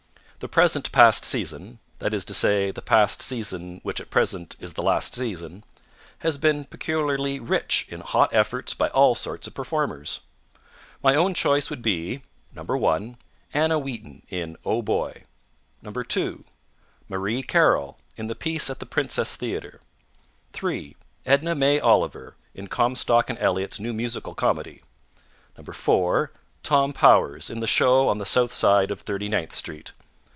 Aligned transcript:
The 0.43 0.47
present 0.47 0.91
past 0.91 1.23
season 1.23 1.77
that 1.99 2.15
is 2.15 2.25
to 2.25 2.33
say, 2.33 2.71
the 2.71 2.81
past 2.81 3.21
season 3.21 3.79
which 3.83 4.01
at 4.01 4.09
present 4.09 4.55
is 4.59 4.73
the 4.73 4.81
last 4.81 5.13
season 5.13 5.63
has 6.25 6.39
been 6.39 6.65
peculiarly 6.65 7.39
rich 7.39 7.85
in 7.89 7.99
hot 8.01 8.33
efforts 8.33 8.73
by 8.73 8.87
all 8.87 9.13
sorts 9.13 9.45
of 9.45 9.53
performers. 9.53 10.21
My 11.03 11.13
own 11.15 11.35
choice 11.35 11.69
would 11.69 11.83
be: 11.83 12.23
1. 12.55 13.17
Anna 13.53 13.77
Wheaton, 13.77 14.23
in 14.31 14.57
Oh, 14.65 14.81
Boy! 14.81 15.25
2. 15.83 16.43
Marie 17.07 17.43
Carroll, 17.43 17.99
in 18.17 18.25
the 18.25 18.33
piece 18.33 18.67
at 18.71 18.79
the 18.79 18.87
Princess 18.87 19.35
Theatre. 19.35 19.79
3. 20.53 20.95
Edna 21.23 21.53
May 21.53 21.79
Oliver, 21.79 22.35
in 22.55 22.67
Comstock 22.67 23.29
and 23.29 23.37
Elliott's 23.37 23.79
new 23.79 23.93
musical 23.93 24.33
comedy. 24.33 24.81
4. 25.71 26.31
Tom 26.63 26.93
Powers, 26.93 27.51
in 27.51 27.59
the 27.59 27.67
show 27.67 28.09
on 28.09 28.17
the 28.17 28.25
south 28.25 28.51
side 28.51 28.89
of 28.89 29.05
39th 29.05 29.51
Street. 29.51 29.91